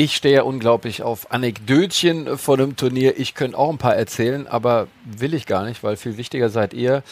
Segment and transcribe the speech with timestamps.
[0.00, 3.18] Ich stehe ja unglaublich auf Anekdötchen von einem Turnier.
[3.18, 6.72] Ich könnte auch ein paar erzählen, aber will ich gar nicht, weil viel wichtiger seid
[6.72, 7.02] ihr.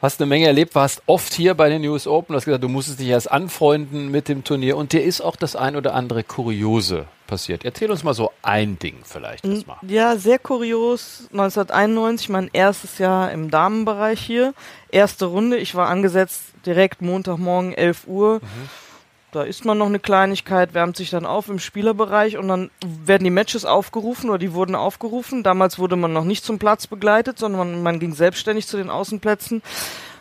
[0.00, 3.00] Hast eine Menge erlebt, warst oft hier bei den US Open, hast gesagt, du musstest
[3.00, 7.06] dich erst anfreunden mit dem Turnier und dir ist auch das ein oder andere Kuriose
[7.26, 7.64] passiert.
[7.64, 9.44] Erzähl uns mal so ein Ding vielleicht.
[9.44, 9.78] Das mal.
[9.82, 11.26] Ja, sehr kurios.
[11.32, 14.54] 1991, mein erstes Jahr im Damenbereich hier.
[14.92, 18.34] Erste Runde, ich war angesetzt direkt Montagmorgen 11 Uhr.
[18.34, 18.91] Mhm
[19.32, 23.24] da isst man noch eine Kleinigkeit, wärmt sich dann auf im Spielerbereich und dann werden
[23.24, 25.42] die Matches aufgerufen oder die wurden aufgerufen.
[25.42, 28.90] Damals wurde man noch nicht zum Platz begleitet, sondern man, man ging selbstständig zu den
[28.90, 29.58] Außenplätzen.
[29.58, 29.64] Und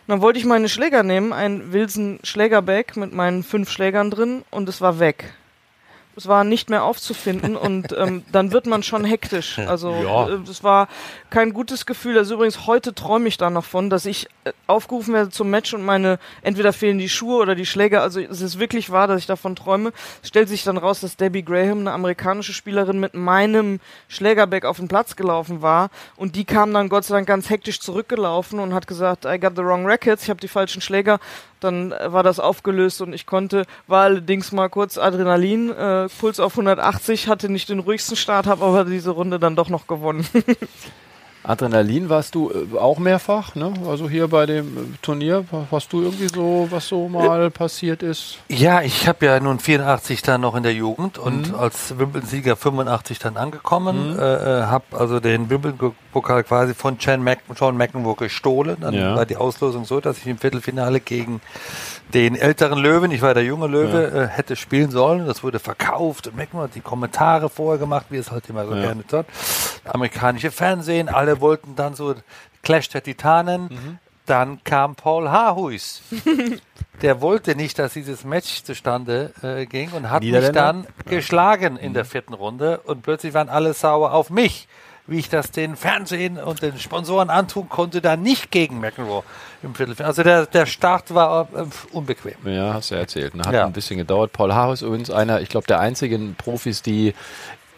[0.08, 4.70] dann wollte ich meine Schläger nehmen, ein Wilson Schlägerbag mit meinen fünf Schlägern drin und
[4.70, 5.34] es war weg
[6.16, 9.60] es war nicht mehr aufzufinden und ähm, dann wird man schon hektisch.
[9.60, 10.30] Also ja.
[10.30, 10.88] äh, das war
[11.30, 12.18] kein gutes Gefühl.
[12.18, 15.84] Also übrigens heute träume ich dann davon, dass ich äh, aufgerufen werde zum Match und
[15.84, 18.02] meine entweder fehlen die Schuhe oder die Schläger.
[18.02, 19.94] Also es ist wirklich wahr, dass ich davon träume.
[20.22, 24.78] Es stellt sich dann raus, dass Debbie Graham, eine amerikanische Spielerin, mit meinem Schlägerback auf
[24.78, 28.74] den Platz gelaufen war und die kam dann Gott sei Dank ganz hektisch zurückgelaufen und
[28.74, 31.20] hat gesagt, I got the wrong rackets, ich habe die falschen Schläger
[31.64, 36.54] dann war das aufgelöst und ich konnte, war allerdings mal kurz Adrenalin, äh, Puls auf
[36.54, 40.26] 180, hatte nicht den ruhigsten Start, habe aber diese Runde dann doch noch gewonnen.
[41.44, 43.74] Adrenalin warst du äh, auch mehrfach, ne?
[43.88, 48.38] Also hier bei dem äh, Turnier, hast du irgendwie so, was so mal passiert ist?
[48.48, 51.56] Ja, ich habe ja nun 84 dann noch in der Jugend und mhm.
[51.56, 54.20] als Wimbledon-Sieger 85 dann angekommen, mhm.
[54.20, 58.78] äh, äh habe also den Wimbledon-Pokal quasi von John, Mac John McEnroe gestohlen.
[58.80, 59.16] Dann ja.
[59.16, 61.42] war die Auslosung so, dass ich im Viertelfinale gegen
[62.14, 64.24] den älteren Löwen, ich war der junge Löwe, ja.
[64.24, 65.26] äh, hätte spielen sollen.
[65.26, 68.76] Das wurde verkauft und McEnroe hat die Kommentare vorher gemacht, wie es halt immer so
[68.76, 68.82] ja.
[68.82, 69.26] gerne tut.
[69.86, 72.16] Amerikanische Fernsehen, alle alle wollten dann so
[72.62, 73.64] Clash der Titanen.
[73.64, 74.00] Mhm.
[74.26, 76.02] Dann kam Paul Hahuis.
[77.02, 81.94] der wollte nicht, dass dieses Match zustande äh, ging und hat mich dann geschlagen in
[81.94, 84.68] der vierten Runde und plötzlich waren alle sauer auf mich
[85.08, 89.24] wie ich das den Fernsehen und den Sponsoren antun konnte, da nicht gegen McEnroe
[89.64, 90.08] im Viertelfinale.
[90.08, 92.36] Also der, der Start war äh, unbequem.
[92.46, 93.34] Ja, hast du ja erzählt.
[93.46, 93.66] Hat ja.
[93.66, 94.32] ein bisschen gedauert.
[94.32, 97.14] Paul Haus übrigens einer, ich glaube, der einzigen Profis, die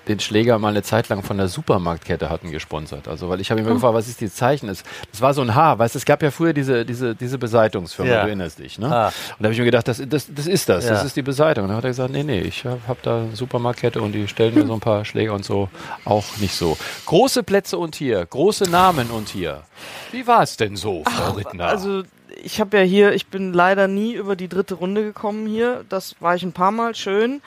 [0.08, 3.08] den Schläger mal eine Zeit lang von der Supermarktkette hatten gesponsert.
[3.08, 4.68] Also, weil ich habe immer gefragt, was ist die Zeichen?
[4.68, 7.38] Das, das war so ein Haar, weißt du, es gab ja früher diese, diese, diese
[7.38, 8.22] Beseitungsfirma, ja.
[8.22, 8.88] du erinnerst dich, ne?
[8.88, 9.08] Ah.
[9.08, 10.92] Und da habe ich mir gedacht, das, das, das ist das, ja.
[10.92, 11.64] das ist die Beseitung.
[11.64, 14.28] Und dann hat er gesagt, nee, nee, ich habe hab da eine Supermarktkette und die
[14.28, 15.70] stellen mir so ein paar Schläger und so
[16.06, 16.78] auch nicht so.
[17.06, 19.64] Große Plätze und hier, große Namen und hier.
[20.12, 21.66] Wie war es denn so, Frau Ach, Rittner?
[21.68, 22.04] Also
[22.44, 25.86] ich habe ja hier, ich bin leider nie über die dritte Runde gekommen hier.
[25.90, 27.42] Das war ich ein paar Mal schön.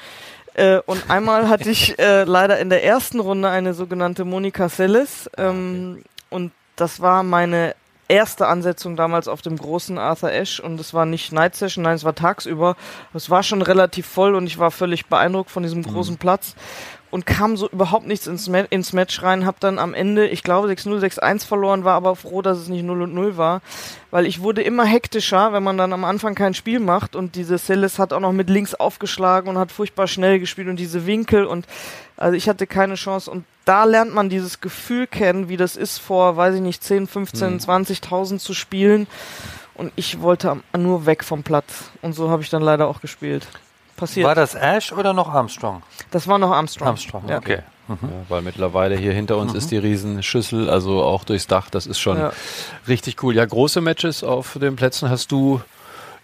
[0.57, 5.31] Äh, und einmal hatte ich äh, leider in der ersten Runde eine sogenannte Monika Seles.
[5.37, 7.75] Ähm, und das war meine
[8.09, 11.97] erste Ansetzung damals auf dem großen Arthur Ashe und es war nicht Night Session, nein,
[11.97, 12.77] es war tagsüber.
[13.13, 16.19] Es war schon relativ voll und ich war völlig beeindruckt von diesem großen mhm.
[16.19, 16.55] Platz
[17.17, 20.43] und kam so überhaupt nichts ins, Ma ins Match rein, hab dann am Ende, ich
[20.43, 23.63] glaube 6-0, 6-1 verloren, war aber froh, dass es nicht 0 und 0 war,
[24.11, 27.57] weil ich wurde immer hektischer, wenn man dann am Anfang kein Spiel macht und diese
[27.57, 31.47] Celis hat auch noch mit links aufgeschlagen und hat furchtbar schnell gespielt und diese Winkel
[31.47, 31.67] und
[32.19, 35.97] also ich hatte keine Chance und da lernt man dieses Gefühl kennen, wie das ist
[35.97, 37.59] vor, weiß ich nicht, 10, 15, mhm.
[37.61, 39.07] 20.000 zu spielen
[39.73, 43.49] und ich wollte nur weg vom Platz und so habe ich dann leider auch gespielt
[43.97, 44.27] passiert.
[44.27, 45.83] War das Ash oder noch Armstrong?
[46.11, 46.89] Das war noch Armstrong.
[46.89, 47.39] Armstrong, ja.
[47.39, 47.61] okay.
[47.89, 47.99] Mhm.
[48.03, 49.59] Ja, weil mittlerweile hier hinter uns mhm.
[49.59, 52.33] ist die Riesenschüssel, also auch durchs Dach, das ist schon ja.
[52.89, 53.35] richtig cool.
[53.35, 55.61] Ja, große Matches auf den Plätzen hast du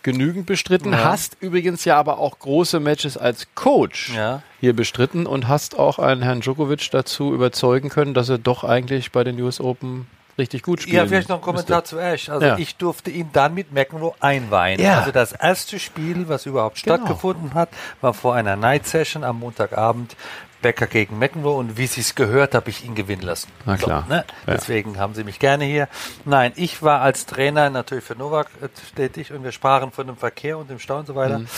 [0.03, 1.05] genügend bestritten, ja.
[1.05, 4.43] hast übrigens ja aber auch große Matches als Coach ja.
[4.61, 9.12] hier bestritten und hast auch einen Herrn Djokovic dazu überzeugen können, dass er doch eigentlich
[9.12, 10.06] bei den US Open
[10.38, 10.97] richtig gut spielen.
[10.97, 11.97] Ja, vielleicht noch ein Kommentar müsste.
[11.97, 12.28] zu Ash.
[12.28, 12.59] Also ja.
[12.59, 14.81] ich durfte ihn dann mit McEnroe einweihen.
[14.81, 15.00] Ja.
[15.00, 16.97] Also das erste Spiel, was überhaupt genau.
[16.97, 17.69] stattgefunden hat,
[18.00, 20.16] war vor einer Night Session am Montagabend
[20.62, 23.50] Becker gegen McEnroe und wie sie es gehört, habe ich ihn gewinnen lassen.
[23.66, 24.04] Na klar.
[24.09, 24.25] So, ne?
[24.47, 24.54] ja.
[24.54, 25.88] Deswegen haben sie mich gerne hier.
[26.25, 30.16] Nein, ich war als Trainer natürlich für Novak äh, tätig und wir sprachen von dem
[30.16, 31.41] Verkehr und dem Stau und so weiter.
[31.41, 31.49] Mhm.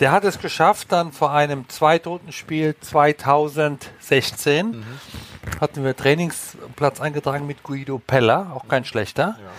[0.00, 4.84] Der hat es geschafft, dann vor einem Zweitrutenspiel 2016 mhm.
[5.60, 9.36] Hatten wir Trainingsplatz eingetragen mit Guido Pella, auch kein schlechter.
[9.38, 9.50] Ja.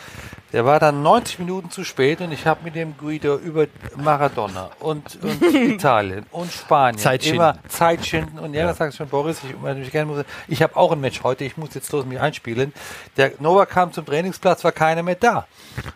[0.55, 3.65] Der war dann 90 Minuten zu spät und ich habe mit dem Guido über
[3.97, 8.39] Maradona und, und Italien und Spanien Zeit immer Zeit schinden.
[8.39, 8.73] Und ja, ja.
[8.73, 12.05] sagt schon Boris, ich, ich, ich habe auch ein Match heute, ich muss jetzt los
[12.05, 12.73] mich einspielen.
[13.17, 15.45] Der Novak kam zum Trainingsplatz, war keiner mehr da.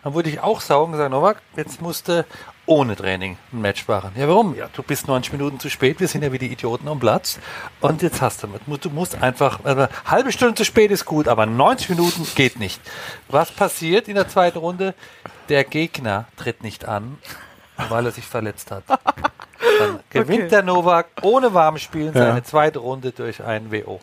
[0.04, 2.26] Dann wurde ich auch sauer und gesagt, Novak, jetzt musste
[2.70, 4.12] ohne Training ein Match machen.
[4.14, 4.54] Ja, warum?
[4.54, 7.40] Ja, du bist 90 Minuten zu spät, wir sind ja wie die Idioten am Platz
[7.80, 11.46] und jetzt hast du, du musst einfach, also halbe Stunde zu spät ist gut, aber
[11.46, 12.80] 90 Minuten geht nicht.
[13.28, 14.94] Was passiert in der zweiten Runde?
[15.48, 17.18] Der Gegner tritt nicht an
[17.88, 18.84] weil er sich verletzt hat.
[19.78, 20.48] Dann gewinnt okay.
[20.48, 22.44] der Novak ohne Warmspielen seine ja.
[22.44, 24.00] zweite Runde durch ein WO.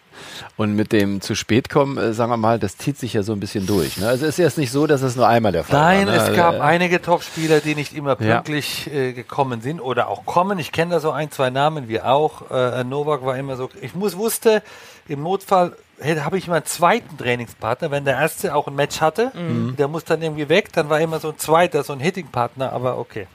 [0.55, 3.33] Und mit dem zu spät kommen, äh, sagen wir mal, das zieht sich ja so
[3.33, 3.97] ein bisschen durch.
[3.97, 4.07] Ne?
[4.07, 6.15] Also es ist jetzt nicht so, dass es nur einmal der Fall Nein, war.
[6.15, 8.93] Nein, es gab äh, einige Topspieler, die nicht immer pünktlich ja.
[8.93, 10.59] äh, gekommen sind oder auch kommen.
[10.59, 12.49] Ich kenne da so ein, zwei Namen, wie auch.
[12.51, 13.69] Äh, Novak war immer so.
[13.81, 14.61] Ich muss wusste,
[15.07, 19.31] im Notfall habe ich immer einen zweiten Trainingspartner, wenn der erste auch ein Match hatte,
[19.33, 19.75] mhm.
[19.77, 22.99] der muss dann irgendwie weg, dann war immer so ein zweiter, so ein Hitting-Partner, aber
[22.99, 23.27] okay.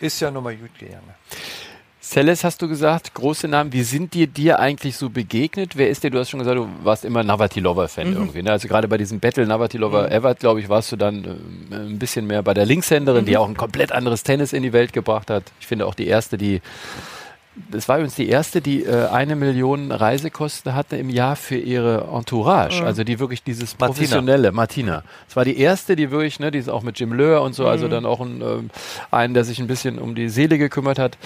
[0.00, 1.14] Ist ja nochmal gut gegangen.
[2.02, 3.72] Celes hast du gesagt, große Namen.
[3.72, 5.76] Wie sind dir dir eigentlich so begegnet?
[5.76, 8.16] Wer ist dir, du hast schon gesagt, du warst immer Navratilova-Fan mhm.
[8.16, 8.42] irgendwie.
[8.42, 8.50] Ne?
[8.50, 10.40] Also gerade bei diesem Battle Navratilova-Evert, mhm.
[10.40, 11.24] glaube ich, warst du dann
[11.70, 13.26] äh, ein bisschen mehr bei der Linkshänderin, mhm.
[13.26, 15.44] die auch ein komplett anderes Tennis in die Welt gebracht hat.
[15.60, 16.62] Ich finde auch die erste, die
[17.54, 22.08] das war übrigens die erste, die äh, eine Million Reisekosten hatte im Jahr für ihre
[22.14, 22.80] Entourage.
[22.80, 22.86] Mhm.
[22.86, 25.02] Also die wirklich dieses professionelle, Martina.
[25.28, 27.66] Es war die erste, die wirklich, ne, die ist auch mit Jim Löhr und so,
[27.66, 27.92] also mhm.
[27.92, 28.70] also dann auch ein, ähm,
[29.10, 31.18] einen, der sich ein bisschen um die Seele gekümmert hat.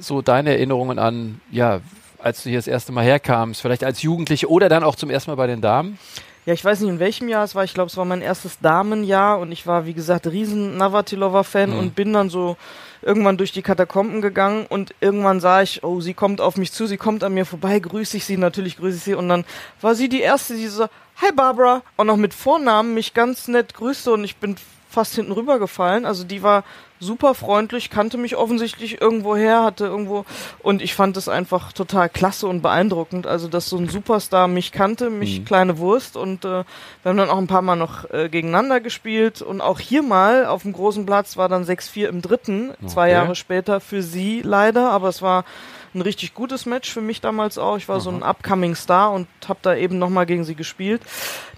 [0.00, 1.80] So deine Erinnerungen an, ja,
[2.18, 5.30] als du hier das erste Mal herkamst, vielleicht als Jugendliche oder dann auch zum ersten
[5.30, 5.98] Mal bei den Damen?
[6.46, 7.64] Ja, ich weiß nicht, in welchem Jahr es war.
[7.64, 11.78] Ich glaube, es war mein erstes Damenjahr und ich war, wie gesagt, riesen Navratilova-Fan mhm.
[11.78, 12.56] und bin dann so
[13.04, 16.86] irgendwann durch die Katakomben gegangen und irgendwann sah ich, oh, sie kommt auf mich zu,
[16.86, 19.44] sie kommt an mir vorbei, grüße ich sie, natürlich grüße ich sie und dann
[19.80, 20.86] war sie die Erste, die so,
[21.16, 24.56] hi Barbara, und noch mit Vornamen mich ganz nett grüßte und ich bin
[24.94, 26.06] fast hinten rübergefallen.
[26.06, 26.64] Also die war
[27.04, 30.24] super freundlich, kannte mich offensichtlich irgendwo her, hatte irgendwo
[30.62, 33.26] und ich fand es einfach total klasse und beeindruckend.
[33.26, 35.44] Also dass so ein Superstar mich kannte, mich mhm.
[35.44, 36.64] kleine Wurst und äh, wir
[37.04, 40.62] haben dann auch ein paar Mal noch äh, gegeneinander gespielt und auch hier mal auf
[40.62, 42.86] dem großen Platz war dann 6-4 im dritten, okay.
[42.86, 45.44] zwei Jahre später für sie leider, aber es war
[45.94, 47.76] ein richtig gutes Match für mich damals auch.
[47.76, 48.02] Ich war Aha.
[48.02, 51.02] so ein upcoming Star und habe da eben nochmal gegen sie gespielt.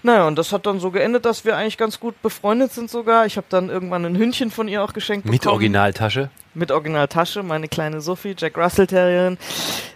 [0.03, 3.25] Naja, und das hat dann so geendet, dass wir eigentlich ganz gut befreundet sind sogar.
[3.25, 5.53] Ich habe dann irgendwann ein Hündchen von ihr auch geschenkt Mit bekommen.
[5.53, 6.29] Originaltasche?
[6.53, 9.37] Mit Originaltasche, meine kleine Sophie, Jack Russell Terrierin.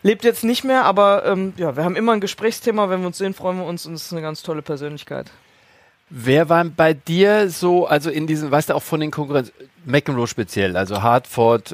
[0.03, 2.89] Lebt jetzt nicht mehr, aber ähm, ja, wir haben immer ein Gesprächsthema.
[2.89, 5.31] Wenn wir uns sehen, freuen wir uns und es ist eine ganz tolle Persönlichkeit.
[6.13, 9.53] Wer war bei dir so, also in diesem, weißt du, auch von den Konkurrenz,
[9.85, 11.73] McEnroe speziell, also Hartford,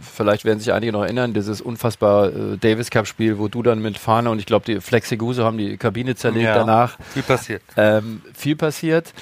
[0.00, 3.82] vielleicht werden sich einige noch erinnern, dieses unfassbar äh, Davis Cup Spiel, wo du dann
[3.82, 6.96] mit Fahne und ich glaube die Flexiguse haben die Kabine zerlegt ja, danach.
[7.12, 7.62] Viel passiert.
[7.76, 9.12] Ähm, viel passiert.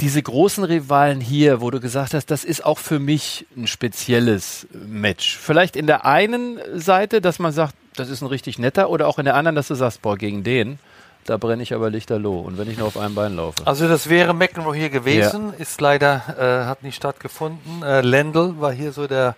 [0.00, 4.66] Diese großen Rivalen hier, wo du gesagt hast, das ist auch für mich ein spezielles
[4.72, 5.36] Match.
[5.38, 9.18] Vielleicht in der einen Seite, dass man sagt, das ist ein richtig netter, oder auch
[9.18, 10.78] in der anderen, dass du sagst, boah, gegen den
[11.24, 12.40] da brenne ich aber lichterloh.
[12.40, 13.66] Und wenn ich nur auf einem Bein laufe.
[13.66, 15.58] Also das wäre McEnroe hier gewesen, ja.
[15.58, 17.82] ist leider, äh, hat nicht stattgefunden.
[17.82, 19.34] Äh, Lendl war hier so der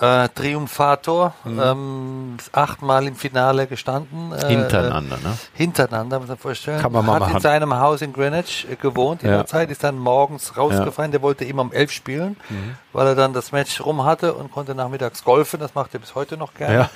[0.00, 1.60] äh, Triumphator, mhm.
[1.60, 4.32] ähm, achtmal im Finale gestanden.
[4.32, 5.36] Äh, hintereinander, ne?
[5.54, 6.80] Hintereinander, muss man vorstellen.
[6.80, 7.36] Kann man mal Hat machen.
[7.36, 9.38] in seinem Haus in Greenwich äh, gewohnt in ja.
[9.38, 11.10] der Zeit, ist dann morgens rausgefallen.
[11.10, 11.18] Ja.
[11.18, 12.76] Der wollte immer um elf spielen, mhm.
[12.92, 15.58] weil er dann das Match rum hatte und konnte nachmittags golfen.
[15.58, 16.90] Das macht er bis heute noch gerne.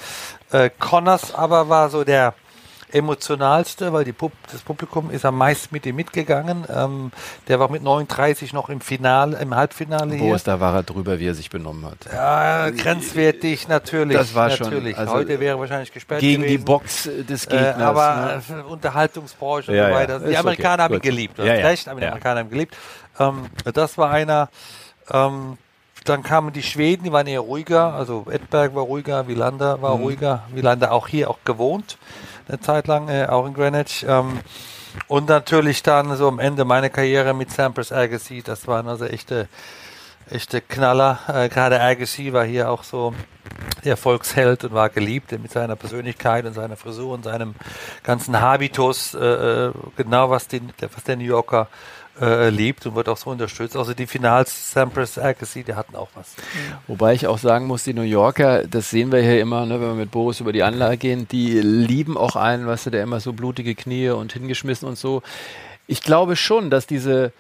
[0.53, 0.61] Ja.
[0.61, 2.35] Äh, Connors aber war so der
[2.93, 6.65] emotionalste, weil die Pub das Publikum ist am meisten mit ihm mitgegangen.
[6.73, 7.11] Ähm,
[7.49, 11.19] der war mit 39 noch im Finale, im Halbfinale Wo ist da war er drüber,
[11.19, 12.13] wie er sich benommen hat.
[12.13, 14.17] Ja, grenzwertig natürlich.
[14.17, 14.97] Das war natürlich.
[14.97, 15.07] schon.
[15.07, 16.59] Also Heute wäre wahrscheinlich gesperrt gegen gewesen.
[16.59, 17.79] die Box des Gegners.
[17.79, 18.65] Äh, aber ne?
[18.65, 20.21] Unterhaltungsbranche ja, und so weiter.
[20.21, 20.83] Ja, die Amerikaner okay.
[20.83, 21.39] haben ihn geliebt.
[21.39, 22.77] Du ja, hast recht, aber die Amerikaner haben ihn geliebt.
[23.19, 24.51] Ähm, das war einer.
[25.11, 25.57] Ähm,
[26.05, 27.95] dann kamen die Schweden, die waren eher ruhiger.
[27.95, 30.03] Also Edberg war ruhiger, Wielander war mhm.
[30.03, 30.43] ruhiger.
[30.53, 31.97] Wielander auch hier auch gewohnt
[32.49, 34.05] eine Zeit lang, äh, auch in Greenwich.
[34.09, 34.41] Ähm,
[35.09, 39.49] und natürlich dann so am Ende meiner Karriere mit Sampras Agassi, das waren also echte,
[40.31, 41.19] echte Knaller.
[41.29, 43.15] Äh, gerade Agassi war hier auch so
[43.85, 47.55] der Volksheld und war geliebt mit seiner Persönlichkeit und seiner Frisur und seinem
[48.03, 51.69] ganzen Habitus, äh, äh genau was, die, was der New Yorker
[52.21, 53.77] äh, lebt und wird auch so unterstützt.
[53.77, 56.35] Also die Finals Sampras Agassi, die hatten auch was.
[56.87, 59.89] Wobei ich auch sagen muss, die New Yorker, das sehen wir hier immer, ne, wenn
[59.89, 63.21] wir mit Boris über die Anlage gehen, die lieben auch einen, weißt du, der immer
[63.21, 65.23] so blutige Knie und hingeschmissen und so.
[65.87, 67.33] Ich glaube schon, dass diese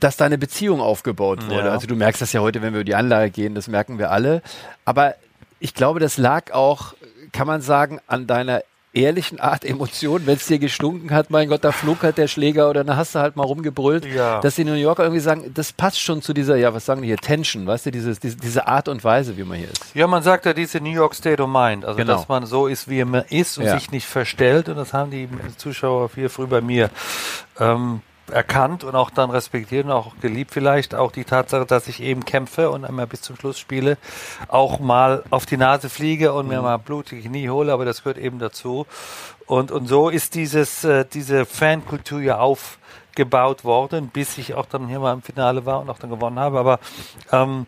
[0.00, 1.66] dass da eine Beziehung aufgebaut wurde.
[1.66, 1.72] Ja.
[1.72, 4.10] Also du merkst das ja heute, wenn wir über die Anlage gehen, das merken wir
[4.10, 4.42] alle.
[4.86, 5.14] Aber
[5.60, 6.94] ich glaube, das lag auch,
[7.32, 8.62] kann man sagen, an deiner
[8.96, 12.70] ehrlichen Art Emotionen, wenn es dir gestunken hat, mein Gott, da flog halt der Schläger
[12.70, 14.40] oder dann hast du halt mal rumgebrüllt, ja.
[14.40, 17.08] dass die New Yorker irgendwie sagen, das passt schon zu dieser, ja, was sagen die
[17.08, 19.94] hier, Tension, weißt du, dieses, diese, diese Art und Weise, wie man hier ist.
[19.94, 22.14] Ja, man sagt ja diese New York State of Mind, also genau.
[22.14, 23.78] dass man so ist, wie man ist und ja.
[23.78, 26.90] sich nicht verstellt und das haben die Zuschauer viel früh bei mir
[27.58, 28.00] ähm,
[28.30, 30.94] erkannt und auch dann respektiert und auch geliebt vielleicht.
[30.94, 33.98] Auch die Tatsache, dass ich eben kämpfe und einmal bis zum Schluss spiele,
[34.48, 36.64] auch mal auf die Nase fliege und mir mhm.
[36.64, 38.86] mal blutige Knie hole, aber das gehört eben dazu.
[39.46, 42.78] Und, und so ist dieses, äh, diese Fankultur ja auf
[43.16, 46.38] gebaut worden, bis ich auch dann hier mal im Finale war und auch dann gewonnen
[46.38, 46.58] habe.
[46.60, 46.78] Aber
[47.32, 47.66] ähm,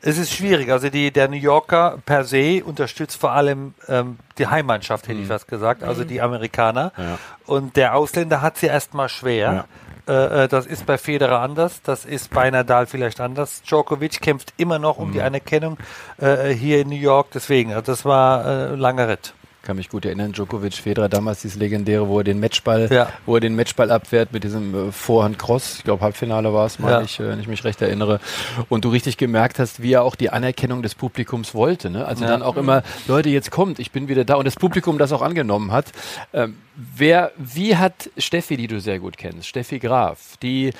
[0.00, 0.70] es ist schwierig.
[0.70, 5.24] Also die, der New Yorker per se unterstützt vor allem ähm, die Heimmannschaft, hätte mhm.
[5.24, 6.92] ich was gesagt, also die Amerikaner.
[6.96, 7.18] Ja.
[7.44, 9.52] Und der Ausländer hat sie erstmal schwer.
[9.52, 9.64] Ja.
[10.08, 13.62] Äh, äh, das ist bei Federer anders, das ist bei Nadal vielleicht anders.
[13.62, 15.12] Djokovic kämpft immer noch um mhm.
[15.14, 15.78] die Anerkennung
[16.18, 19.34] äh, hier in New York, deswegen, also das war äh, ein langer Ritt
[19.66, 23.10] kann mich gut erinnern, Djokovic, Federer, damals dieses legendäre, wo er den Matchball, ja.
[23.26, 25.78] wo er den Matchball abwehrt mit diesem äh, Vorhand-Cross.
[25.78, 27.02] Ich glaube, Halbfinale war es, ja.
[27.02, 28.20] ich, äh, wenn ich mich recht erinnere.
[28.68, 31.90] Und du richtig gemerkt hast, wie er auch die Anerkennung des Publikums wollte.
[31.90, 32.06] Ne?
[32.06, 32.30] Also ja.
[32.30, 34.36] dann auch immer, Leute, jetzt kommt, ich bin wieder da.
[34.36, 35.86] Und das Publikum das auch angenommen hat.
[36.32, 40.72] Ähm, wer, wie hat Steffi, die du sehr gut kennst, Steffi Graf, die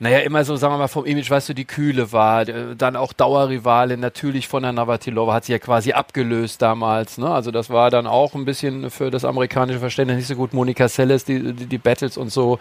[0.00, 3.12] naja, immer so, sagen wir mal, vom Image, weißt du, die Kühle war, dann auch
[3.12, 7.28] Dauerrivalin, natürlich von der Navratilova, hat sie ja quasi abgelöst damals, ne?
[7.28, 10.52] Also das war dann auch ein bisschen für das amerikanische Verständnis nicht so gut.
[10.52, 12.60] Monika Seles, die, die, die Battles und so.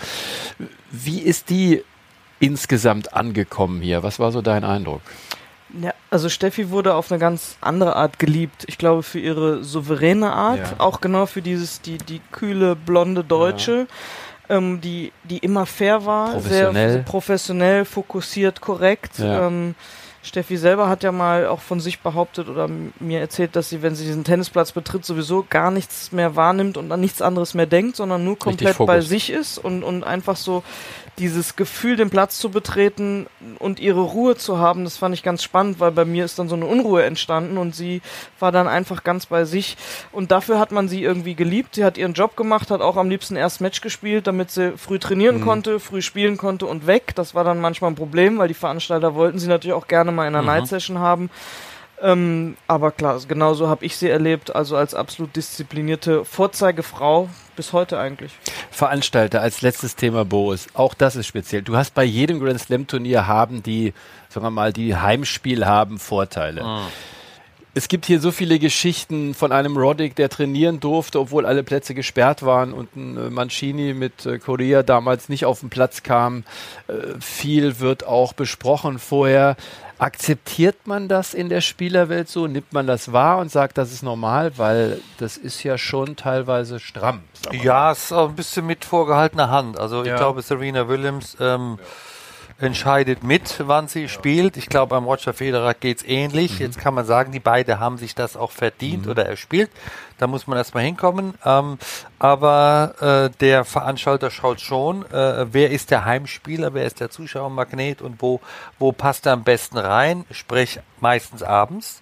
[0.90, 1.84] Wie ist die
[2.40, 4.02] insgesamt angekommen hier?
[4.02, 5.02] Was war so dein Eindruck?
[5.80, 8.64] Ja, also Steffi wurde auf eine ganz andere Art geliebt.
[8.68, 10.74] Ich glaube für ihre souveräne Art, ja.
[10.80, 13.86] auch genau für dieses die die kühle blonde Deutsche.
[13.90, 13.96] Ja
[14.50, 16.92] ähm, die, die immer fair war, professionell.
[16.92, 19.20] sehr professionell, fokussiert, korrekt.
[19.20, 19.48] Ja.
[19.48, 19.76] Ähm,
[20.24, 23.96] Steffi selber hat ja mal auch von sich behauptet oder mir erzählt, dass sie, wenn
[23.96, 27.96] sie diesen Tennisplatz betritt, sowieso gar nichts mehr wahrnimmt und an nichts anderes mehr denkt,
[27.96, 30.64] sondern nur komplett bei sich ist und, und einfach so
[31.20, 33.26] dieses Gefühl, den Platz zu betreten
[33.58, 36.48] und ihre Ruhe zu haben, das fand ich ganz spannend, weil bei mir ist dann
[36.48, 38.02] so eine Unruhe entstanden und sie
[38.40, 39.78] war dann einfach ganz bei sich.
[40.12, 41.76] Und dafür hat man sie irgendwie geliebt.
[41.76, 45.00] Sie hat ihren Job gemacht, hat auch am liebsten erst Match gespielt, damit sie früh
[45.00, 45.44] trainieren mhm.
[45.44, 47.16] konnte, früh spielen konnte und weg.
[47.16, 50.28] Das war dann manchmal ein Problem, weil die Veranstalter wollten sie natürlich auch gerne mal
[50.28, 50.48] in einer mhm.
[50.48, 51.32] Night Session haben.
[52.00, 58.00] Ähm, aber klar, genauso habe ich sie erlebt, also als absolut disziplinierte Vorzeigefrau bis heute
[58.00, 58.32] eigentlich.
[58.72, 60.68] Veranstalter als letztes Thema, Boris.
[60.74, 61.62] Auch das ist speziell.
[61.62, 63.94] Du hast bei jedem Grand Slam Turnier haben die,
[64.30, 66.64] sagen wir mal, die Heimspiel haben Vorteile.
[66.64, 66.88] Mhm.
[67.78, 71.94] Es gibt hier so viele Geschichten von einem Roddick, der trainieren durfte, obwohl alle Plätze
[71.94, 76.44] gesperrt waren und ein äh, Mancini mit äh, Korea damals nicht auf den Platz kam.
[76.88, 79.58] Äh, viel wird auch besprochen vorher.
[80.00, 82.48] Akzeptiert man das in der Spielerwelt so?
[82.48, 84.58] Nimmt man das wahr und sagt, das ist normal?
[84.58, 87.22] Weil das ist ja schon teilweise stramm.
[87.52, 89.78] Ja, es ist auch ein bisschen mit vorgehaltener Hand.
[89.78, 90.18] Also ich ja.
[90.18, 91.86] glaube, Serena Williams ähm, ja
[92.60, 94.08] entscheidet mit, wann sie ja.
[94.08, 94.58] spielt.
[94.58, 96.54] Ich glaube, am Roger Federer geht's ähnlich.
[96.54, 96.66] Mhm.
[96.66, 99.12] Jetzt kann man sagen, die beiden haben sich das auch verdient mhm.
[99.12, 99.70] oder erspielt.
[100.18, 101.36] Da muss man erstmal hinkommen.
[101.46, 101.78] Ähm,
[102.20, 108.02] aber äh, der Veranstalter schaut schon, äh, wer ist der Heimspieler, wer ist der Zuschauermagnet
[108.02, 108.42] und wo,
[108.80, 112.02] wo passt er am besten rein, sprich meistens abends.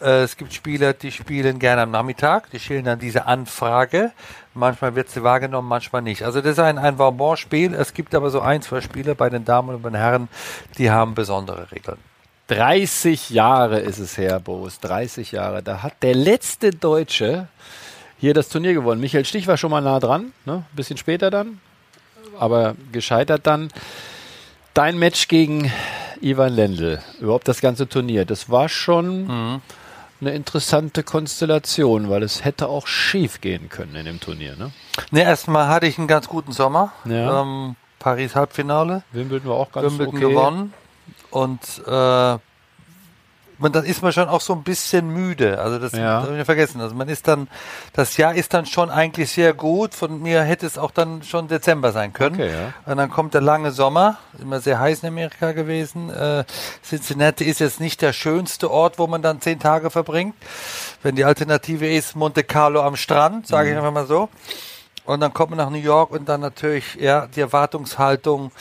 [0.00, 4.12] Äh, es gibt Spieler, die spielen gerne am Nachmittag, die stellen dann diese Anfrage.
[4.54, 6.22] Manchmal wird sie wahrgenommen, manchmal nicht.
[6.22, 7.74] Also das ist ein, ein Bonbon-Spiel.
[7.74, 10.28] Es gibt aber so ein, zwei Spieler bei den Damen und den Herren,
[10.78, 11.98] die haben besondere Regeln.
[12.48, 14.78] 30 Jahre ist es her, Boris.
[14.80, 15.62] 30 Jahre.
[15.62, 17.48] Da hat der letzte Deutsche
[18.18, 19.00] hier das Turnier gewonnen.
[19.00, 20.64] Michael Stich war schon mal nah dran, ne?
[20.70, 21.60] Ein bisschen später dann,
[22.38, 23.70] aber gescheitert dann.
[24.74, 25.72] Dein Match gegen
[26.20, 29.60] Ivan Lendl, überhaupt das ganze Turnier, das war schon mhm
[30.20, 34.56] eine interessante Konstellation, weil es hätte auch schief gehen können in dem Turnier.
[34.56, 34.72] Ne,
[35.10, 36.92] ne erstmal hatte ich einen ganz guten Sommer.
[37.04, 37.42] Ja.
[37.42, 39.02] Ähm, Paris Halbfinale.
[39.12, 40.28] Wimbledon war auch ganz Wimbledon okay.
[40.28, 40.72] gewonnen.
[41.30, 42.38] Und äh,
[43.64, 45.58] man, dann ist man schon auch so ein bisschen müde.
[45.58, 46.20] Also das ja.
[46.20, 46.82] darf ich nicht vergessen.
[46.82, 47.48] Also man ist dann,
[47.94, 49.94] das Jahr ist dann schon eigentlich sehr gut.
[49.94, 52.34] Von mir hätte es auch dann schon Dezember sein können.
[52.34, 52.74] Okay, ja.
[52.84, 56.10] Und dann kommt der lange Sommer, immer sehr heiß in Amerika gewesen.
[56.10, 56.44] Äh,
[56.84, 60.34] Cincinnati ist jetzt nicht der schönste Ort, wo man dann zehn Tage verbringt.
[61.02, 63.72] Wenn die Alternative ist Monte Carlo am Strand, sage mhm.
[63.72, 64.28] ich einfach mal so.
[65.06, 68.52] Und dann kommt man nach New York und dann natürlich ja die Erwartungshaltung,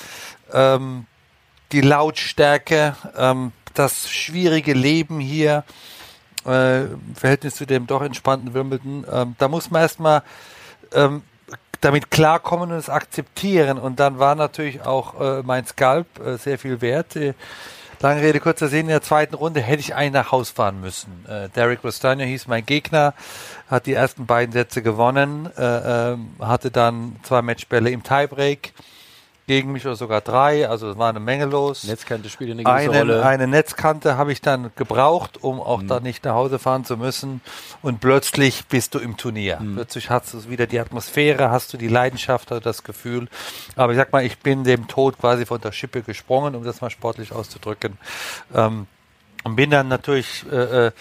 [0.53, 1.07] ähm,
[1.74, 2.95] die Lautstärke.
[3.17, 5.63] Ähm, das schwierige Leben hier,
[6.46, 10.24] äh, im Verhältnis zu dem doch entspannten Wimbledon, ähm, da muss man erstmal
[10.94, 11.24] ähm,
[11.82, 13.77] damit klarkommen und es akzeptieren.
[13.77, 17.15] Und dann war natürlich auch äh, mein Skalp äh, sehr viel wert.
[17.15, 17.34] Äh,
[18.00, 21.25] lange Rede, kurzer Sinn, in der zweiten Runde hätte ich einen nach Haus fahren müssen.
[21.27, 23.13] Äh, Derek Rostagno hieß mein Gegner,
[23.70, 28.74] hat die ersten beiden Sätze gewonnen, äh, äh, hatte dann zwei Matchbälle im Tiebreak
[29.45, 31.83] gegen mich oder sogar drei, also es war eine Menge los.
[31.83, 33.25] Netzkante spielt eine gewisse eine, Rolle.
[33.25, 35.88] Eine Netzkante habe ich dann gebraucht, um auch mhm.
[35.88, 37.41] da nicht nach Hause fahren zu müssen
[37.81, 39.59] und plötzlich bist du im Turnier.
[39.59, 39.75] Mhm.
[39.75, 43.27] Plötzlich hast du wieder die Atmosphäre, hast du die Leidenschaft, hast das Gefühl.
[43.75, 46.81] Aber ich sag mal, ich bin dem Tod quasi von der Schippe gesprungen, um das
[46.81, 47.97] mal sportlich auszudrücken.
[48.53, 48.88] Ähm,
[49.43, 50.91] und bin dann natürlich, äh, äh,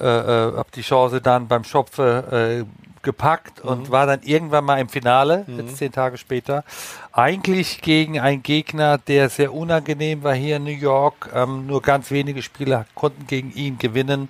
[0.00, 4.88] äh, hab die Chance dann beim Schopfe äh, gepackt und war dann irgendwann mal im
[4.88, 6.64] Finale, jetzt zehn Tage später.
[7.12, 11.30] Eigentlich gegen einen Gegner, der sehr unangenehm war hier in New York.
[11.34, 14.28] Ähm, nur ganz wenige Spieler konnten gegen ihn gewinnen.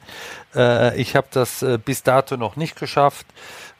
[0.54, 3.26] Äh, ich habe das äh, bis dato noch nicht geschafft.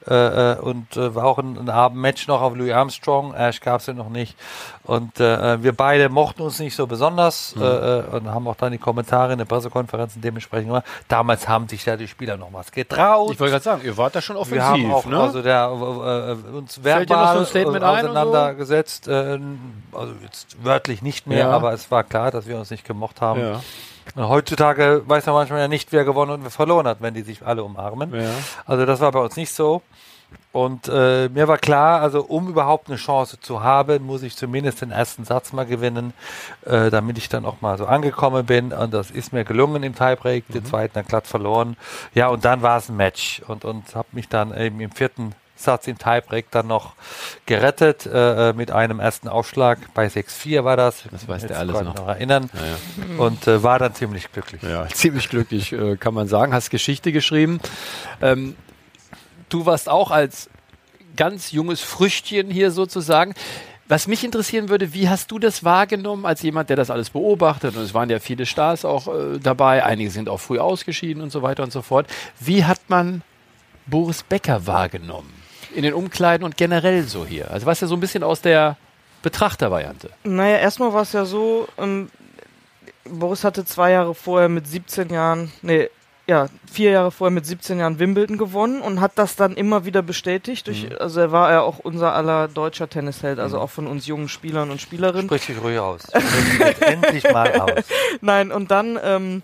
[0.07, 3.33] Äh, äh, und äh, war auch ein, ein Abendmatch noch auf Louis Armstrong.
[3.33, 4.35] Ash gab es ja noch nicht.
[4.83, 7.61] Und äh, wir beide mochten uns nicht so besonders Mhm.
[7.61, 10.85] äh, äh, und haben auch dann die Kommentare in den Pressekonferenzen dementsprechend gemacht.
[11.07, 13.31] Damals haben sich ja die Spieler noch was getraut.
[13.31, 15.19] Ich wollte gerade sagen, ihr wart da schon offensiv, wir haben auch ne?
[15.19, 17.69] also der, äh, uns verbal so äh, so?
[17.85, 19.07] auseinandergesetzt.
[19.07, 19.39] Äh,
[19.91, 21.51] also jetzt wörtlich nicht mehr, Ja.
[21.51, 23.39] aber es war klar, dass wir uns nicht gemocht haben.
[23.41, 23.61] ja.
[24.15, 27.45] Heutzutage weiß man manchmal ja nicht, wer gewonnen und wer verloren hat, wenn die sich
[27.45, 28.13] alle umarmen.
[28.13, 28.29] Ja.
[28.65, 29.81] Also das war bei uns nicht so.
[30.51, 34.81] Und äh, mir war klar, also um überhaupt eine Chance zu haben, muss ich zumindest
[34.81, 36.13] den ersten Satz mal gewinnen,
[36.65, 38.71] äh, damit ich dann auch mal so angekommen bin.
[38.71, 41.75] Und das ist mir gelungen im Tiebreak, den zweiten dann glatt verloren.
[42.13, 45.33] Ja, und dann war es ein Match und, und habe mich dann eben im vierten
[45.55, 46.93] Satz im Tiebreak dann noch
[47.45, 49.79] gerettet äh, mit einem ersten Aufschlag.
[49.93, 51.03] Bei 6-4 war das.
[51.11, 52.07] Das weiß Jetzt der alles ich noch.
[52.07, 52.49] erinnern.
[53.17, 54.61] Und äh, war dann ziemlich glücklich.
[54.63, 56.53] Ja, ziemlich glücklich, äh, kann man sagen.
[56.53, 57.59] Hast Geschichte geschrieben.
[58.21, 58.55] Ähm,
[59.49, 60.49] du warst auch als
[61.15, 63.33] ganz junges Früchtchen hier sozusagen.
[63.87, 67.75] Was mich interessieren würde, wie hast du das wahrgenommen als jemand, der das alles beobachtet?
[67.75, 71.31] Und es waren ja viele Stars auch äh, dabei, einige sind auch früh ausgeschieden und
[71.31, 72.07] so weiter und so fort.
[72.39, 73.21] Wie hat man
[73.85, 75.42] Boris Becker wahrgenommen?
[75.75, 77.51] In den Umkleiden und generell so hier?
[77.51, 78.77] Also was ja so ein bisschen aus der
[79.23, 80.09] Betrachtervariante.
[80.23, 82.09] Naja, erstmal war es ja so, ähm,
[83.05, 85.89] Boris hatte zwei Jahre vorher mit 17 Jahren, nee,
[86.27, 90.01] ja, vier Jahre vorher mit 17 Jahren Wimbledon gewonnen und hat das dann immer wieder
[90.01, 90.67] bestätigt.
[90.67, 90.97] Durch, Mhm.
[90.99, 94.71] Also er war ja auch unser aller deutscher Tennisheld, also auch von uns jungen Spielern
[94.71, 95.27] und Spielerinnen.
[95.27, 96.03] Sprich dich ruhig aus.
[96.13, 97.85] Sprich jetzt endlich mal aus.
[98.21, 99.41] Nein, und dann ähm,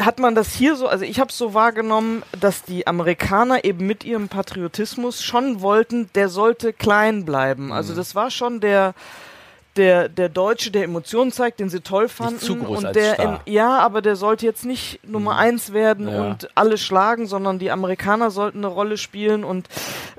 [0.00, 3.86] hat man das hier so, also ich habe es so wahrgenommen, dass die Amerikaner eben
[3.86, 7.66] mit ihrem Patriotismus schon wollten, der sollte klein bleiben.
[7.66, 7.72] Mhm.
[7.72, 8.94] Also das war schon der
[9.76, 12.38] der, der Deutsche, der Emotionen zeigt, den sie toll fanden.
[12.40, 16.20] zu groß und der in, ja, aber der sollte jetzt nicht Nummer eins werden Ja.
[16.28, 19.68] und alle schlagen, sondern die Amerikaner sollten eine Rolle spielen und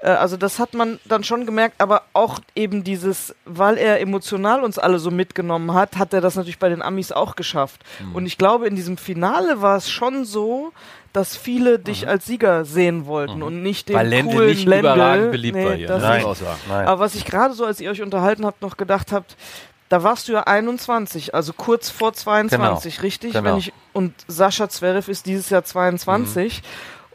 [0.01, 4.63] äh, also das hat man dann schon gemerkt, aber auch eben dieses, weil er emotional
[4.63, 7.81] uns alle so mitgenommen hat, hat er das natürlich bei den Amis auch geschafft.
[8.03, 8.16] Mhm.
[8.16, 10.72] Und ich glaube, in diesem Finale war es schon so,
[11.14, 14.00] dass viele dich als Sieger sehen wollten und nicht den Mhm.
[14.00, 14.86] Weil Lendl coolen nicht Lendl.
[14.88, 15.90] überragend beliebt Nee, war hier.
[15.90, 16.00] ne?
[16.00, 16.36] sagen.
[16.68, 16.88] Nein.
[16.88, 19.38] Aber was ich gerade so, als ihr euch unterhalten habt, noch gedacht habt,
[19.90, 23.34] da warst du ja 21, also kurz vor 22, richtig?
[23.34, 23.58] genau.
[23.58, 26.64] Ich, und Sascha Zverev ist dieses Jahr 22.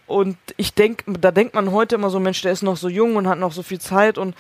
[0.07, 3.17] Und ich denke, da denkt man heute immer so, Mensch, der ist noch so jung
[3.17, 4.35] und hat noch so viel Zeit und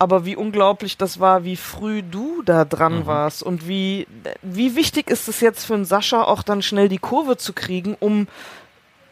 [0.00, 4.06] aber wie unglaublich das war, wie früh du da dran warst und wie,
[4.42, 7.96] wie wichtig ist es jetzt für einen Sascha auch dann schnell die Kurve zu kriegen,
[8.00, 8.26] um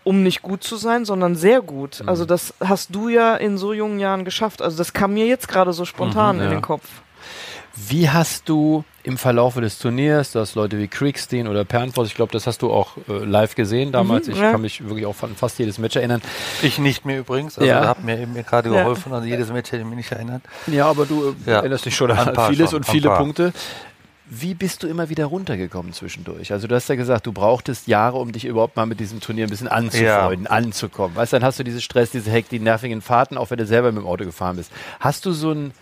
[0.04, 2.02] um nicht gut zu sein, sondern sehr gut.
[2.06, 4.60] Also das hast du ja in so jungen Jahren geschafft.
[4.62, 6.54] Also das kam mir jetzt gerade so spontan Mhm, in ja.
[6.56, 6.84] den Kopf.
[7.74, 12.30] Wie hast du im Verlauf des Turniers, dass Leute wie Kriegstein oder Pernfors, ich glaube,
[12.32, 14.52] das hast du auch äh, live gesehen damals, Mhm, ich ja.
[14.52, 16.20] kann mich wirklich auch an fast jedes Match erinnern.
[16.60, 17.56] Ich nicht mehr übrigens.
[17.58, 17.80] Also Ja.
[17.80, 18.82] da hat mir eben gerade Ja.
[18.82, 19.12] geholfen.
[19.14, 20.42] Also jedes Match hätte ich mich nicht erinnert.
[20.66, 21.56] Ja, aber du äh, Ja.
[21.60, 23.18] erinnerst dich schon an paar vieles schon, und viele paar.
[23.18, 23.52] Punkte.
[24.34, 26.52] Wie bist du immer wieder runtergekommen zwischendurch?
[26.54, 29.46] Also du hast ja gesagt, du brauchtest Jahre, um dich überhaupt mal mit diesem Turnier
[29.46, 31.14] ein bisschen anzufreunden, anzukommen.
[31.14, 33.66] Weißt du, dann hast du diese Stress, diese Heck, die nervigen Fahrten, auch wenn du
[33.66, 34.72] selber mit dem Auto gefahren bist.
[35.00, 35.72] Hast du so ein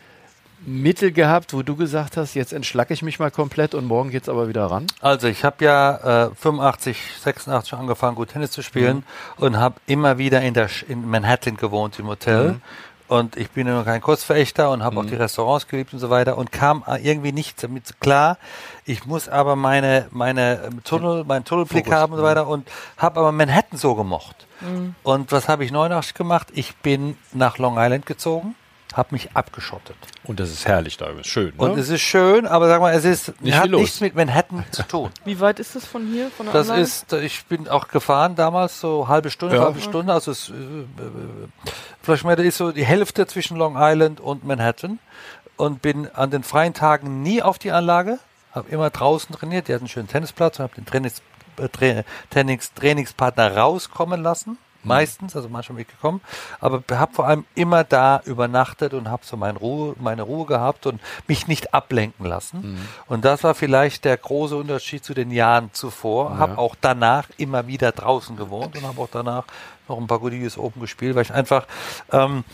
[0.67, 4.29] Mittel gehabt, wo du gesagt hast, jetzt entschlacke ich mich mal komplett und morgen geht's
[4.29, 4.89] aber wieder ran?
[5.01, 9.05] Also ich habe ja äh, 85, 86 angefangen, gut Tennis zu spielen
[9.37, 12.61] und habe immer wieder in, der, in Manhattan gewohnt im Hotel.
[13.11, 16.11] Und ich bin ja noch kein Kursverächter und habe auch die Restaurants geliebt und so
[16.11, 18.39] weiter und kam irgendwie nicht damit klar.
[18.85, 22.71] Ich muss aber meine, meine ähm, Tunnel, meinen Tunnelblick Fokus, haben und so weiter und
[22.99, 24.47] habe aber Manhattan so gemocht.
[25.03, 26.49] Und was habe ich 89 gemacht?
[26.55, 28.55] Ich bin nach Long Island gezogen,
[28.95, 29.97] habe mich abgeschottet.
[30.25, 31.53] Und das ist herrlich da, ist schön.
[31.57, 31.81] Und ne?
[31.81, 35.11] es ist schön, aber sag mal, es ist Nicht hat nichts mit Manhattan zu tun.
[35.25, 36.83] Wie weit ist das von hier, von der Das Anlage?
[36.83, 39.63] ist, ich bin auch gefahren damals, so halbe Stunde, Ja.
[39.63, 40.13] halbe Stunde.
[40.13, 40.87] Also es, äh, äh,
[42.03, 44.99] Flaschmeter ist so die Hälfte zwischen Long Island und Manhattan
[45.57, 48.19] und bin an den freien Tagen nie auf die Anlage,
[48.53, 49.69] habe immer draußen trainiert.
[49.69, 51.23] Die hatten einen schönen Tennisplatz und habe den Trainings,
[51.59, 54.59] äh, Tra Trainings, Trainingspartner rauskommen lassen.
[54.83, 56.21] Meistens, also manchmal mitgekommen,
[56.61, 60.87] aber habe vor allem immer da übernachtet und habe so meine Ruhe, meine Ruhe gehabt
[60.87, 62.79] und mich nicht ablenken lassen.
[63.07, 66.39] Und das war vielleicht der große Unterschied zu den Jahren zuvor.
[66.39, 69.45] Habe auch danach immer wieder draußen gewohnt und habe auch danach
[69.91, 71.67] noch ein paar Goodies Open gespielt, weil ich einfach,
[72.13, 72.45] ähm,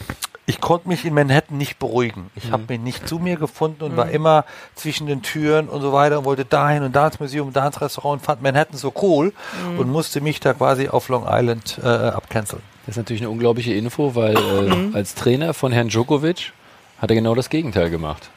[0.47, 2.31] ich konnte mich in Manhattan nicht beruhigen.
[2.37, 4.45] Ich habe mich nicht zu mir gefunden und war immer
[4.77, 7.67] zwischen den Türen und so weiter und wollte dahin und da ins Museum und da
[7.67, 9.33] ins Restaurant und fand Manhattan so cool
[9.77, 12.63] und musste mich da quasi auf Long Island äh, abcanceln.
[12.87, 14.95] Das ist natürlich eine unglaubliche Info, weil äh, mhm.
[14.95, 16.53] als Trainer von Herrn Djokovic
[16.99, 18.31] hat er genau das Gegenteil gemacht.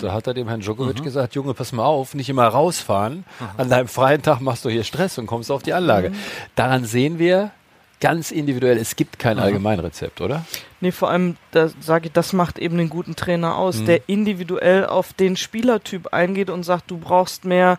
[0.00, 1.04] Da hat er dem Herrn Djokovic mhm.
[1.04, 3.18] gesagt, Junge, pass mal auf, nicht immer rausfahren.
[3.18, 3.46] Mhm.
[3.56, 6.10] An deinem freien Tag machst du hier Stress und kommst auf die Anlage.
[6.10, 6.14] Mhm.
[6.56, 7.52] Daran sehen wir
[8.00, 9.42] ganz individuell, es gibt kein mhm.
[9.42, 10.44] Allgemeinrezept, oder?
[10.80, 13.86] Nee, vor allem, da sage ich, das macht eben den guten Trainer aus, mhm.
[13.86, 17.78] der individuell auf den Spielertyp eingeht und sagt, du brauchst mehr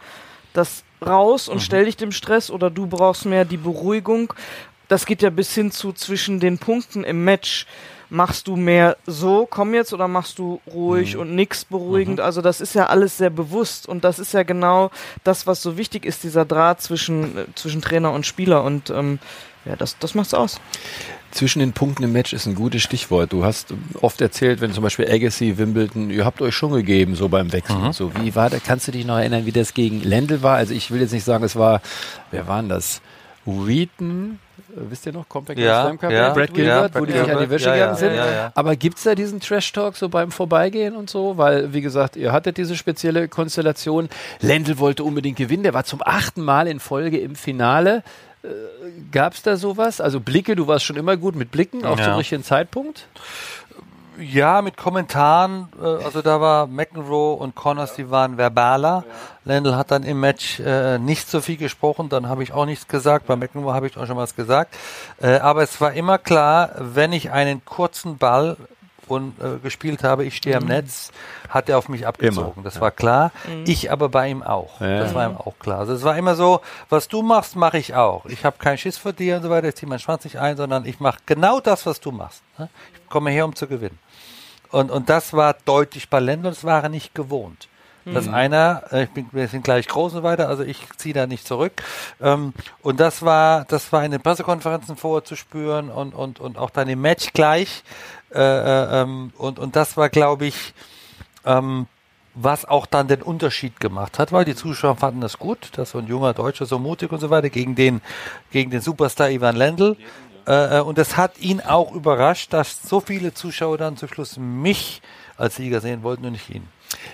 [0.54, 1.62] das raus und mhm.
[1.62, 4.34] stell dich dem Stress oder du brauchst mehr die Beruhigung.
[4.88, 7.66] Das geht ja bis hin zu zwischen den Punkten im Match
[8.12, 11.22] machst du mehr so, komm jetzt, oder machst du ruhig mhm.
[11.22, 12.20] und nix beruhigend?
[12.20, 12.26] Mhm.
[12.26, 14.92] Also das ist ja alles sehr bewusst und das ist ja genau
[15.24, 19.20] das, was so wichtig ist, dieser Draht zwischen, äh, zwischen Trainer und Spieler und ähm,
[19.66, 20.60] ja, das, das macht's aus.
[21.32, 23.32] Zwischen den Punkten im Match ist ein gutes Stichwort.
[23.32, 27.30] Du hast oft erzählt, wenn zum Beispiel Agassi, Wimbledon, ihr habt euch schon gegeben, so
[27.30, 27.78] beim Wechsel.
[27.78, 27.94] Mhm.
[27.94, 28.64] So, wie war das?
[28.64, 30.58] Kannst du dich noch erinnern, wie das gegen Lendl war?
[30.58, 31.82] Also ich will jetzt nicht sagen, es war,
[32.32, 33.02] wer waren das?
[33.46, 34.40] Wheaton,
[34.76, 37.40] wisst ihr noch, Compact ja, Slam Cup, ja, Brad Gilbert, ja, wo die sich an
[37.40, 38.20] die Wäsche gegangen sind.
[38.54, 41.38] Aber gibt's da diesen Trash-Talk so beim Vorbeigehen und so?
[41.38, 44.10] Weil, wie gesagt, ihr hattet diese spezielle Konstellation.
[44.42, 48.04] Lendl wollte unbedingt gewinnen, der war zum achten Mal in Folge im Finale.
[48.44, 48.48] Äh,
[49.12, 50.02] gab's da sowas?
[50.02, 53.08] Also Blicke, du warst schon immer gut mit Blicken auf zum richtigen Zeitpunkt?
[54.20, 55.70] Ja, mit Kommentaren.
[55.82, 59.04] Äh, also da war McEnroe und Connors, die waren verbaler.
[59.08, 59.14] Ja.
[59.46, 62.88] Lendl hat dann im Match äh, nicht so viel gesprochen, dann habe ich auch nichts
[62.88, 63.28] gesagt.
[63.28, 64.76] Bei McEnroe habe ich auch schon was gesagt.
[65.22, 68.58] Äh, aber es war immer klar, wenn ich einen kurzen Ball
[69.08, 70.64] und, äh, gespielt habe, ich stehe mhm.
[70.64, 71.12] am Netz,
[71.50, 72.54] hat er auf mich abgezogen.
[72.56, 72.64] Immer.
[72.64, 72.82] Das ja.
[72.82, 73.32] war klar.
[73.48, 73.64] Mhm.
[73.68, 74.82] Ich aber bei ihm auch.
[74.82, 75.00] Ja.
[75.00, 75.80] Das war ihm auch klar.
[75.80, 78.26] Also es war immer so, was du machst, mache ich auch.
[78.26, 80.58] Ich habe keinen Schiss vor dir und so weiter, ich ziehe meinen Schwanz nicht ein,
[80.58, 82.44] sondern ich mache genau das, was du machst.
[82.58, 82.70] Ne?
[82.94, 84.00] Ich komme her, um zu gewinnen.
[84.70, 87.68] Und, und das war deutlich bei Ländern, das war er nicht gewohnt.
[88.06, 88.34] Dass mhm.
[88.34, 91.46] einer, äh, ich bin, wir sind gleich groß und weiter, also ich ziehe da nicht
[91.46, 91.84] zurück.
[92.20, 96.58] Ähm, und das war, das war in den Pressekonferenzen vorher zu spüren und, und, und
[96.58, 97.84] auch dann im Match gleich.
[98.34, 100.74] Äh, äh, ähm, und, und das war, glaube ich,
[101.46, 101.88] ähm,
[102.34, 106.00] was auch dann den Unterschied gemacht hat, weil die Zuschauer fanden das gut, dass so
[106.00, 108.02] ein junger Deutscher so mutig und so weiter gegen den,
[108.52, 109.98] gegen den Superstar Ivan Lendl.
[110.48, 114.38] Äh, äh, und es hat ihn auch überrascht, dass so viele Zuschauer dann zum Schluss
[114.38, 115.02] mich
[115.38, 116.68] als Sieger sehen wollten und nicht ihn.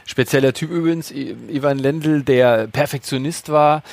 [0.06, 3.84] Spezieller Typ übrigens, Ivan Lendl, der Perfektionist war.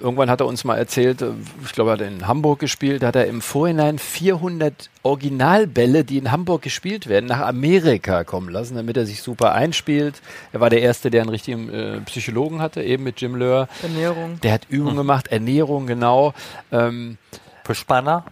[0.00, 1.24] Irgendwann hat er uns mal erzählt,
[1.64, 6.18] ich glaube, er hat in Hamburg gespielt, da hat er im Vorhinein 400 Originalbälle, die
[6.18, 10.22] in Hamburg gespielt werden, nach Amerika kommen lassen, damit er sich super einspielt.
[10.52, 13.68] Er war der Erste, der einen richtigen äh, Psychologen hatte, eben mit Jim Löhr.
[13.82, 14.40] Ernährung.
[14.42, 14.98] Der hat Übungen hm.
[14.98, 16.34] gemacht, Ernährung, genau.
[16.70, 17.18] Ähm,
[17.64, 18.24] Für Spanner?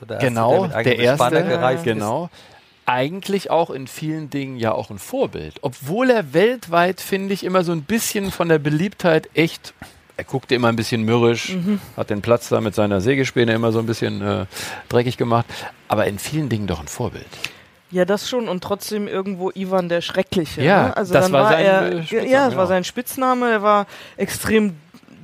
[0.00, 2.24] So der genau, erste, der, der erste, genau.
[2.26, 2.57] Ist
[2.88, 5.56] eigentlich auch in vielen Dingen ja auch ein Vorbild.
[5.60, 9.74] Obwohl er weltweit, finde ich, immer so ein bisschen von der Beliebtheit echt
[10.16, 11.80] er guckte immer ein bisschen mürrisch, mhm.
[11.96, 14.46] hat den Platz da mit seiner Sägespäne immer so ein bisschen äh,
[14.88, 15.46] dreckig gemacht,
[15.86, 17.24] aber in vielen Dingen doch ein Vorbild.
[17.92, 20.62] Ja, das schon und trotzdem irgendwo Ivan der Schreckliche.
[20.62, 20.96] Ja, ne?
[20.96, 22.60] also das war, war sein er, äh, Spitzname, ja, es genau.
[22.60, 23.50] war sein Spitzname.
[23.50, 24.74] Er war extrem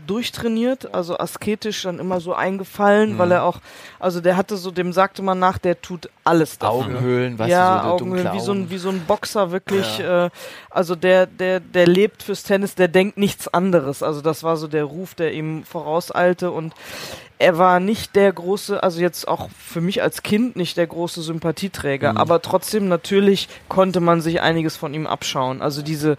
[0.06, 3.18] durchtrainiert, also asketisch dann immer so eingefallen, mhm.
[3.18, 3.60] weil er auch,
[3.98, 6.84] also der hatte so, dem sagte man nach, der tut alles dafür.
[6.84, 9.98] Augenhöhlen, was ja, so Augenhöhlen, wie so ein wie so ein Boxer wirklich.
[9.98, 10.26] Ja.
[10.26, 10.30] Äh,
[10.70, 14.02] also der der der lebt fürs Tennis, der denkt nichts anderes.
[14.02, 16.74] Also das war so der Ruf, der ihm vorauseilte und
[17.38, 21.20] er war nicht der große, also jetzt auch für mich als Kind nicht der große
[21.20, 22.18] Sympathieträger, mhm.
[22.18, 25.60] aber trotzdem natürlich konnte man sich einiges von ihm abschauen.
[25.60, 26.16] Also diese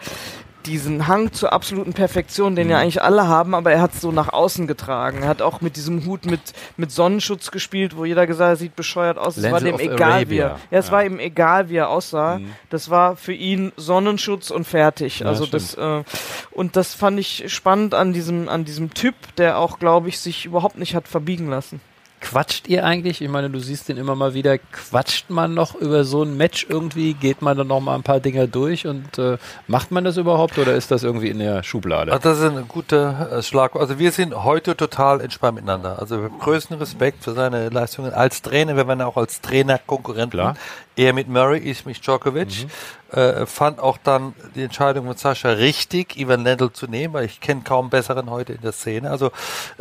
[0.65, 2.71] diesen Hang zur absoluten Perfektion, den mhm.
[2.71, 5.23] ja eigentlich alle haben, aber er hat es so nach außen getragen.
[5.23, 6.41] Er hat auch mit diesem Hut mit,
[6.77, 9.37] mit Sonnenschutz gespielt, wo jeder gesagt hat, er sieht bescheuert aus.
[9.37, 10.29] Es war dem egal, Arabia.
[10.29, 10.91] wie er, ja, es ja.
[10.91, 12.39] war ihm egal, wie er aussah.
[12.39, 12.53] Mhm.
[12.69, 15.19] Das war für ihn Sonnenschutz und fertig.
[15.19, 16.03] Ja, also das, äh,
[16.51, 20.45] und das fand ich spannend an diesem, an diesem Typ, der auch, glaube ich, sich
[20.45, 21.81] überhaupt nicht hat verbiegen lassen.
[22.21, 23.21] Quatscht ihr eigentlich?
[23.21, 24.57] Ich meine, du siehst den immer mal wieder.
[24.57, 27.13] Quatscht man noch über so ein Match irgendwie?
[27.13, 30.57] Geht man dann noch mal ein paar Dinger durch und äh, macht man das überhaupt
[30.57, 32.11] oder ist das irgendwie in der Schublade?
[32.11, 33.75] Also das ist ein guter äh, Schlag.
[33.75, 35.99] Also wir sind heute total entspannt miteinander.
[35.99, 38.75] Also wir haben größten Respekt für seine Leistungen als Trainer.
[38.75, 40.31] Wir werden auch als Trainer Konkurrenten.
[40.31, 40.55] Klar.
[40.95, 42.63] Er mit Murray, ich mit Djokovic.
[42.63, 42.69] Mhm
[43.15, 47.39] äh, fand auch dann die Entscheidung von Sascha richtig, Ivan Lendl zu nehmen, weil ich
[47.39, 49.09] kenne kaum besseren heute in der Szene.
[49.09, 49.31] Also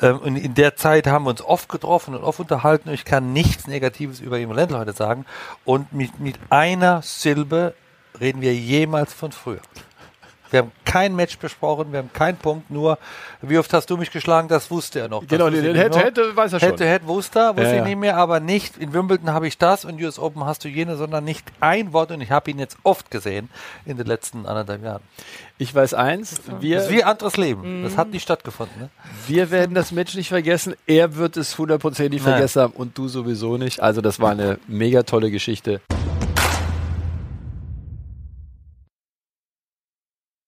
[0.00, 3.04] ähm, in, in der Zeit haben wir uns oft getroffen und oft unterhalten und ich
[3.04, 5.24] kann nichts Negatives über Ivan Lendl heute sagen.
[5.64, 7.74] Und mit, mit einer Silbe
[8.20, 9.60] reden wir jemals von früher.
[10.54, 12.96] Wir haben kein Match besprochen, wir haben keinen Punkt, nur
[13.42, 15.26] wie oft hast du mich geschlagen, das wusste er noch.
[15.26, 16.68] Genau, den Head-to-Head weiß er schon.
[16.68, 19.84] Head-to-Head wusste er, wusste ja, ich nicht mehr, aber nicht, in Wimbledon habe ich das
[19.84, 22.76] und US Open hast du jene, sondern nicht ein Wort und ich habe ihn jetzt
[22.84, 23.50] oft gesehen
[23.84, 25.02] in den letzten anderthalb Jahren.
[25.58, 26.76] Ich weiß eins, wir.
[26.76, 27.82] Das ist wie ein anderes Leben.
[27.82, 28.80] Das hat nicht stattgefunden.
[28.80, 28.90] Ne?
[29.26, 30.76] Wir werden das Match nicht vergessen.
[30.86, 33.80] Er wird es hundertprozentig vergessen haben und du sowieso nicht.
[33.80, 35.80] Also, das war eine mega tolle Geschichte.